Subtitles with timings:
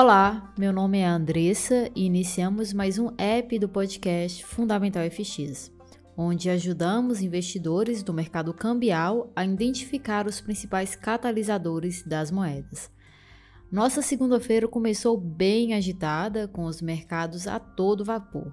[0.00, 5.72] Olá, meu nome é Andressa e iniciamos mais um app do podcast Fundamental FX,
[6.16, 12.88] onde ajudamos investidores do mercado cambial a identificar os principais catalisadores das moedas.
[13.72, 18.52] Nossa segunda-feira começou bem agitada, com os mercados a todo vapor.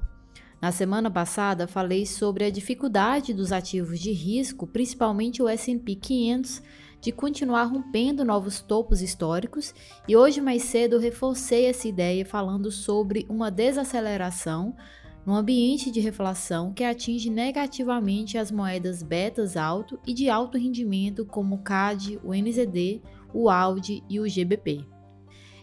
[0.59, 6.63] Na semana passada, falei sobre a dificuldade dos ativos de risco, principalmente o SP 500
[7.05, 9.75] de continuar rompendo novos topos históricos,
[10.07, 14.75] e hoje mais cedo reforcei essa ideia falando sobre uma desaceleração
[15.23, 21.27] no ambiente de reflação que atinge negativamente as moedas betas alto e de alto rendimento
[21.27, 24.83] como o CAD, o NZD, o AUD e o GBP.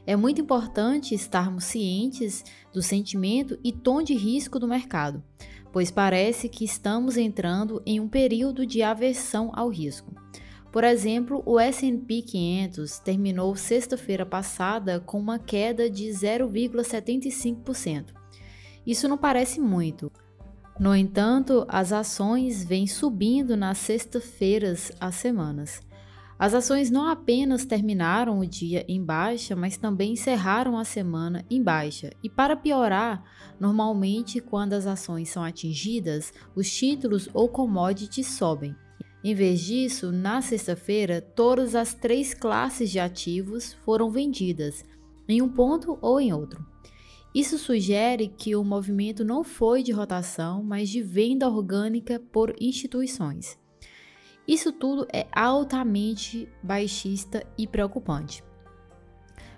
[0.07, 5.21] É muito importante estarmos cientes do sentimento e tom de risco do mercado,
[5.73, 10.22] pois parece que estamos entrando em um período de aversão ao risco.
[10.73, 18.07] Por exemplo, o S&P 500 terminou sexta-feira passada com uma queda de 0,75%.
[18.87, 20.11] Isso não parece muito.
[20.81, 25.83] No entanto, as ações vêm subindo nas sexta-feiras às semanas.
[26.39, 31.63] As ações não apenas terminaram o dia em baixa, mas também encerraram a semana em
[31.63, 32.11] baixa.
[32.23, 33.23] E para piorar,
[33.61, 38.75] normalmente quando as ações são atingidas, os títulos ou commodities sobem.
[39.25, 44.85] Em vez disso, na sexta-feira, todas as três classes de ativos foram vendidas,
[45.29, 46.67] em um ponto ou em outro.
[47.35, 53.59] Isso sugere que o movimento não foi de rotação, mas de venda orgânica por instituições.
[54.47, 58.43] Isso tudo é altamente baixista e preocupante.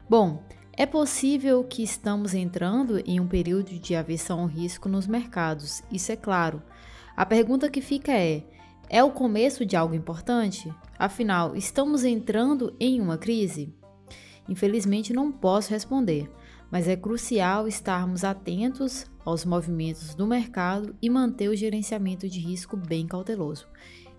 [0.09, 0.43] Bom,
[0.77, 6.13] é possível que estamos entrando em um período de aversão ao risco nos mercados, isso
[6.13, 6.63] é claro.
[7.17, 8.45] A pergunta que fica é:
[8.89, 10.73] é o começo de algo importante?
[10.99, 13.75] Afinal, estamos entrando em uma crise?
[14.49, 16.31] Infelizmente, não posso responder,
[16.71, 22.77] mas é crucial estarmos atentos aos movimentos do mercado e manter o gerenciamento de risco
[22.77, 23.67] bem cauteloso.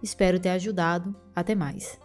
[0.01, 1.15] Espero ter ajudado.
[1.35, 1.99] Até mais.